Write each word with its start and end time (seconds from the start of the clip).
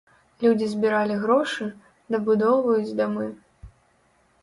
Людзі 0.43 0.69
збіралі 0.71 1.17
грошы, 1.27 1.69
дабудоўваюць 2.17 2.95
дамы. 3.05 3.33